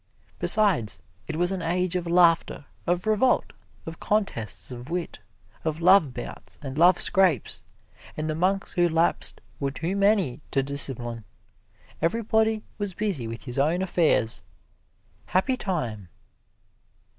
[0.39, 3.53] Besides, it was an age of laughter, of revolt,
[3.85, 5.19] of contests of wit,
[5.63, 7.63] of love bouts and love scrapes,
[8.17, 11.23] and the monks who lapsed were too many to discipline.
[12.01, 14.41] Everybody was busy with his own affairs.
[15.27, 16.09] Happy time!